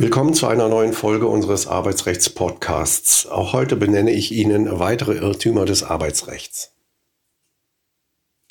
Willkommen 0.00 0.32
zu 0.32 0.46
einer 0.46 0.70
neuen 0.70 0.94
Folge 0.94 1.26
unseres 1.26 1.66
Arbeitsrechts-Podcasts. 1.66 3.26
Auch 3.26 3.52
heute 3.52 3.76
benenne 3.76 4.12
ich 4.12 4.32
Ihnen 4.32 4.78
weitere 4.78 5.16
Irrtümer 5.16 5.66
des 5.66 5.82
Arbeitsrechts. 5.82 6.72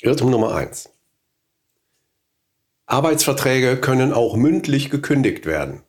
Irrtum 0.00 0.30
Nummer 0.30 0.54
1. 0.54 0.90
Arbeitsverträge 2.86 3.78
können 3.78 4.12
auch 4.12 4.36
mündlich 4.36 4.90
gekündigt 4.90 5.44
werden. 5.44 5.82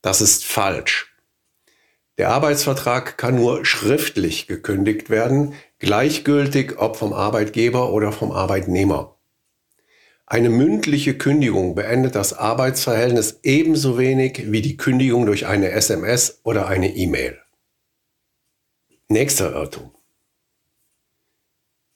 Das 0.00 0.20
ist 0.20 0.44
falsch. 0.44 1.14
Der 2.18 2.30
Arbeitsvertrag 2.30 3.16
kann 3.16 3.36
nur 3.36 3.64
schriftlich 3.64 4.48
gekündigt 4.48 5.10
werden, 5.10 5.54
gleichgültig 5.78 6.76
ob 6.80 6.96
vom 6.96 7.12
Arbeitgeber 7.12 7.92
oder 7.92 8.10
vom 8.10 8.32
Arbeitnehmer. 8.32 9.16
Eine 10.32 10.48
mündliche 10.48 11.18
Kündigung 11.18 11.74
beendet 11.74 12.14
das 12.14 12.32
Arbeitsverhältnis 12.32 13.40
ebenso 13.42 13.98
wenig 13.98 14.50
wie 14.50 14.62
die 14.62 14.78
Kündigung 14.78 15.26
durch 15.26 15.46
eine 15.46 15.72
SMS 15.72 16.40
oder 16.42 16.68
eine 16.68 16.96
E-Mail. 16.96 17.38
Nächster 19.08 19.52
Irrtum. 19.52 19.90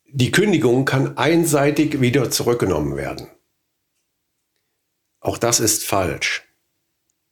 Die 0.05 0.33
Kündigung 0.33 0.85
kann 0.85 1.17
einseitig 1.17 2.03
wieder 2.03 2.31
zurückgenommen 2.31 2.99
werden. 2.99 3.29
Auch 5.21 5.39
das 5.39 5.59
ist 5.59 5.87
falsch. 5.87 6.47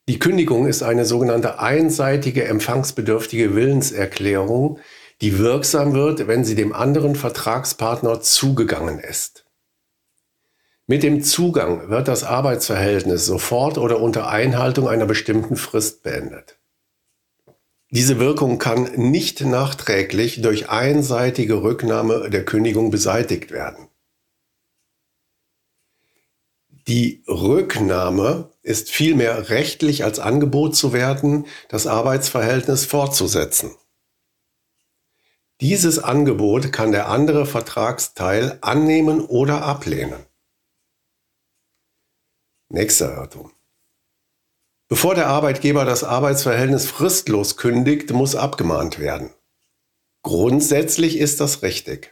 Die 0.09 0.19
Kündigung 0.19 0.67
ist 0.67 0.83
eine 0.83 1.05
sogenannte 1.05 1.59
einseitige 1.59 2.45
empfangsbedürftige 2.45 3.55
Willenserklärung, 3.55 4.79
die 5.21 5.39
wirksam 5.39 5.93
wird, 5.93 6.29
wenn 6.29 6.47
sie 6.47 6.55
dem 6.55 6.73
anderen 6.73 7.15
Vertragspartner 7.15 8.23
zugegangen 8.23 9.01
ist. 9.01 9.44
Mit 10.87 11.03
dem 11.03 11.23
Zugang 11.23 11.89
wird 11.89 12.09
das 12.09 12.25
Arbeitsverhältnis 12.25 13.25
sofort 13.25 13.79
oder 13.79 14.01
unter 14.01 14.29
Einhaltung 14.29 14.87
einer 14.87 15.07
bestimmten 15.07 15.57
Frist 15.57 16.03
beendet. 16.03 16.59
Diese 17.91 18.19
Wirkung 18.19 18.59
kann 18.59 18.93
nicht 18.97 19.41
nachträglich 19.41 20.43
durch 20.43 20.69
einseitige 20.69 21.63
Rücknahme 21.63 22.29
der 22.29 22.45
Kündigung 22.45 22.91
beseitigt 22.91 23.51
werden. 23.51 23.89
Die 26.87 27.23
Rücknahme 27.27 28.51
ist 28.63 28.91
vielmehr 28.91 29.49
rechtlich 29.49 30.05
als 30.05 30.19
Angebot 30.19 30.77
zu 30.77 30.93
werten, 30.93 31.47
das 31.71 31.87
Arbeitsverhältnis 31.87 32.85
fortzusetzen. 32.85 33.71
Dieses 35.63 35.99
Angebot 35.99 36.73
kann 36.73 36.93
der 36.93 37.09
andere 37.09 37.47
Vertragsteil 37.47 38.59
annehmen 38.61 39.23
oder 39.23 39.63
ablehnen. 39.63 40.27
Nächster 42.75 43.17
Irrtum. 43.17 43.53
Bevor 44.89 45.15
der 45.15 45.29
Arbeitgeber 45.29 45.85
das 45.85 46.03
Arbeitsverhältnis 46.03 46.87
fristlos 46.87 47.57
kündigt, 47.57 48.11
muss 48.11 48.35
abgemahnt 48.35 48.99
werden. 48.99 49.31
Grundsätzlich 50.25 51.19
ist 51.19 51.39
das 51.41 51.63
richtig. 51.63 52.11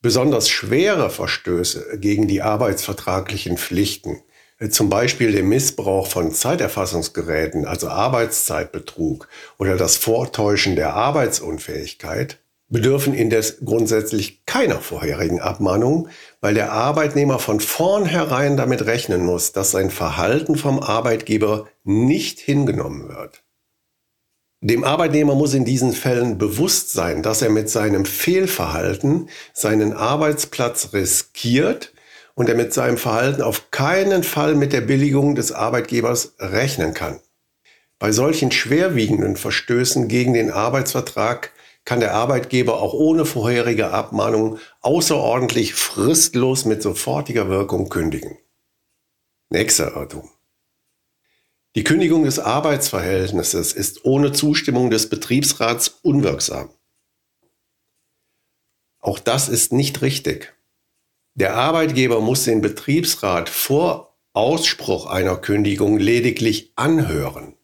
Besonders 0.00 0.48
schwere 0.48 1.10
Verstöße 1.10 1.98
gegen 1.98 2.28
die 2.28 2.40
arbeitsvertraglichen 2.40 3.58
Pflichten, 3.58 4.22
zum 4.70 4.88
Beispiel 4.88 5.32
den 5.32 5.50
Missbrauch 5.50 6.06
von 6.06 6.32
Zeiterfassungsgeräten, 6.32 7.66
also 7.66 7.90
Arbeitszeitbetrug 7.90 9.28
oder 9.58 9.76
das 9.76 9.98
Vortäuschen 9.98 10.76
der 10.76 10.94
Arbeitsunfähigkeit, 10.94 12.38
bedürfen 12.68 13.12
indes 13.12 13.58
grundsätzlich 13.62 14.45
keiner 14.56 14.80
vorherigen 14.80 15.38
Abmahnung, 15.38 16.08
weil 16.40 16.54
der 16.54 16.72
Arbeitnehmer 16.72 17.38
von 17.38 17.60
vornherein 17.60 18.56
damit 18.56 18.86
rechnen 18.86 19.22
muss, 19.22 19.52
dass 19.52 19.70
sein 19.70 19.90
Verhalten 19.90 20.56
vom 20.56 20.82
Arbeitgeber 20.82 21.66
nicht 21.84 22.40
hingenommen 22.40 23.10
wird. 23.10 23.44
Dem 24.62 24.82
Arbeitnehmer 24.82 25.34
muss 25.34 25.52
in 25.52 25.66
diesen 25.66 25.92
Fällen 25.92 26.38
bewusst 26.38 26.94
sein, 26.94 27.22
dass 27.22 27.42
er 27.42 27.50
mit 27.50 27.68
seinem 27.68 28.06
Fehlverhalten 28.06 29.28
seinen 29.52 29.92
Arbeitsplatz 29.92 30.94
riskiert 30.94 31.92
und 32.34 32.48
er 32.48 32.54
mit 32.54 32.72
seinem 32.72 32.96
Verhalten 32.96 33.42
auf 33.42 33.70
keinen 33.70 34.22
Fall 34.22 34.54
mit 34.54 34.72
der 34.72 34.80
Billigung 34.80 35.34
des 35.34 35.52
Arbeitgebers 35.52 36.32
rechnen 36.38 36.94
kann. 36.94 37.20
Bei 37.98 38.10
solchen 38.10 38.50
schwerwiegenden 38.50 39.36
Verstößen 39.36 40.08
gegen 40.08 40.32
den 40.32 40.50
Arbeitsvertrag 40.50 41.52
kann 41.86 42.00
der 42.00 42.14
Arbeitgeber 42.14 42.82
auch 42.82 42.92
ohne 42.92 43.24
vorherige 43.24 43.92
Abmahnung 43.92 44.58
außerordentlich 44.82 45.74
fristlos 45.74 46.66
mit 46.66 46.82
sofortiger 46.82 47.48
Wirkung 47.48 47.88
kündigen. 47.88 48.36
Nächster 49.48 49.96
Irrtum. 49.96 50.28
Die 51.76 51.84
Kündigung 51.84 52.24
des 52.24 52.38
Arbeitsverhältnisses 52.38 53.72
ist 53.72 54.04
ohne 54.04 54.32
Zustimmung 54.32 54.90
des 54.90 55.08
Betriebsrats 55.08 56.00
unwirksam. 56.02 56.70
Auch 58.98 59.20
das 59.20 59.48
ist 59.48 59.72
nicht 59.72 60.02
richtig. 60.02 60.54
Der 61.34 61.54
Arbeitgeber 61.54 62.20
muss 62.20 62.44
den 62.44 62.62
Betriebsrat 62.62 63.48
vor 63.48 64.16
Ausspruch 64.32 65.06
einer 65.06 65.36
Kündigung 65.36 65.98
lediglich 65.98 66.72
anhören. 66.74 67.55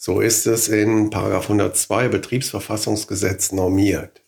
So 0.00 0.20
ist 0.20 0.46
es 0.46 0.68
in 0.68 1.12
102 1.12 2.06
Betriebsverfassungsgesetz 2.06 3.50
normiert. 3.50 4.22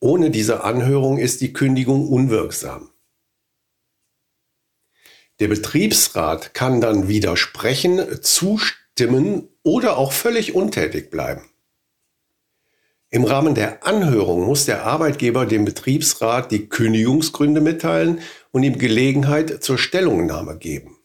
Ohne 0.00 0.30
diese 0.30 0.64
Anhörung 0.64 1.18
ist 1.18 1.40
die 1.40 1.52
Kündigung 1.52 2.08
unwirksam. 2.08 2.90
Der 5.38 5.46
Betriebsrat 5.46 6.54
kann 6.54 6.80
dann 6.80 7.06
widersprechen, 7.06 8.20
zustimmen 8.20 9.48
oder 9.62 9.96
auch 9.96 10.10
völlig 10.10 10.56
untätig 10.56 11.08
bleiben. 11.08 11.42
Im 13.08 13.22
Rahmen 13.22 13.54
der 13.54 13.86
Anhörung 13.86 14.44
muss 14.44 14.66
der 14.66 14.86
Arbeitgeber 14.86 15.46
dem 15.46 15.64
Betriebsrat 15.64 16.50
die 16.50 16.68
Kündigungsgründe 16.68 17.60
mitteilen 17.60 18.22
und 18.50 18.64
ihm 18.64 18.76
Gelegenheit 18.76 19.62
zur 19.62 19.78
Stellungnahme 19.78 20.58
geben. 20.58 20.98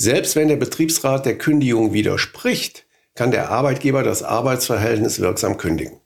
Selbst 0.00 0.36
wenn 0.36 0.46
der 0.46 0.54
Betriebsrat 0.54 1.26
der 1.26 1.36
Kündigung 1.36 1.92
widerspricht, 1.92 2.86
kann 3.16 3.32
der 3.32 3.50
Arbeitgeber 3.50 4.04
das 4.04 4.22
Arbeitsverhältnis 4.22 5.18
wirksam 5.18 5.56
kündigen. 5.56 6.00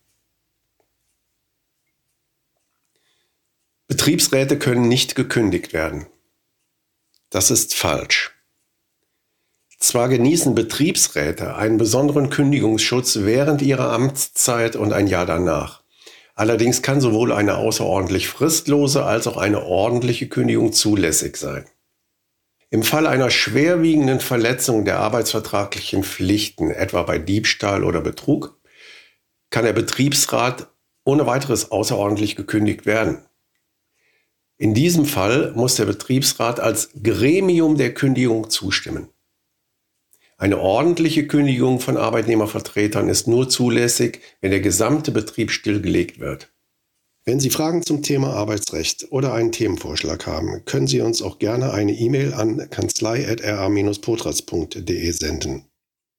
Betriebsräte 3.88 4.58
können 4.58 4.88
nicht 4.88 5.14
gekündigt 5.14 5.74
werden. 5.74 6.06
Das 7.28 7.50
ist 7.50 7.74
falsch. 7.74 8.32
Zwar 9.78 10.08
genießen 10.08 10.54
Betriebsräte 10.54 11.56
einen 11.56 11.76
besonderen 11.76 12.30
Kündigungsschutz 12.30 13.18
während 13.20 13.60
ihrer 13.60 13.92
Amtszeit 13.92 14.74
und 14.74 14.94
ein 14.94 15.06
Jahr 15.06 15.26
danach. 15.26 15.82
Allerdings 16.34 16.80
kann 16.80 17.02
sowohl 17.02 17.30
eine 17.30 17.58
außerordentlich 17.58 18.28
fristlose 18.28 19.04
als 19.04 19.26
auch 19.26 19.36
eine 19.36 19.62
ordentliche 19.62 20.28
Kündigung 20.28 20.72
zulässig 20.72 21.36
sein. 21.36 21.66
Im 22.72 22.82
Fall 22.82 23.06
einer 23.06 23.28
schwerwiegenden 23.28 24.18
Verletzung 24.18 24.86
der 24.86 24.98
arbeitsvertraglichen 24.98 26.04
Pflichten, 26.04 26.70
etwa 26.70 27.02
bei 27.02 27.18
Diebstahl 27.18 27.84
oder 27.84 28.00
Betrug, 28.00 28.58
kann 29.50 29.66
der 29.66 29.74
Betriebsrat 29.74 30.72
ohne 31.04 31.26
weiteres 31.26 31.70
außerordentlich 31.70 32.34
gekündigt 32.34 32.86
werden. 32.86 33.26
In 34.56 34.72
diesem 34.72 35.04
Fall 35.04 35.52
muss 35.54 35.74
der 35.74 35.84
Betriebsrat 35.84 36.60
als 36.60 36.88
Gremium 37.02 37.76
der 37.76 37.92
Kündigung 37.92 38.48
zustimmen. 38.48 39.10
Eine 40.38 40.58
ordentliche 40.58 41.26
Kündigung 41.26 41.78
von 41.78 41.98
Arbeitnehmervertretern 41.98 43.10
ist 43.10 43.28
nur 43.28 43.50
zulässig, 43.50 44.22
wenn 44.40 44.50
der 44.50 44.60
gesamte 44.60 45.12
Betrieb 45.12 45.50
stillgelegt 45.50 46.20
wird. 46.20 46.50
Wenn 47.24 47.38
Sie 47.38 47.50
Fragen 47.50 47.84
zum 47.84 48.02
Thema 48.02 48.34
Arbeitsrecht 48.34 49.12
oder 49.12 49.32
einen 49.32 49.52
Themenvorschlag 49.52 50.26
haben, 50.26 50.64
können 50.64 50.88
Sie 50.88 51.00
uns 51.00 51.22
auch 51.22 51.38
gerne 51.38 51.72
eine 51.72 51.92
E-Mail 51.92 52.34
an 52.34 52.68
kanzlei.ra-potratz.de 52.68 55.10
senden. 55.12 55.71